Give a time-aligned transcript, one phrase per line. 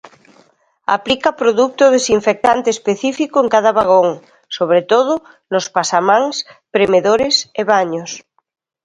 [0.97, 4.09] Aplica produto desinfectante específico en cada vagón,
[4.57, 5.13] sobre todo,
[5.53, 6.35] nos pasamáns,
[6.75, 8.11] premedores e baños.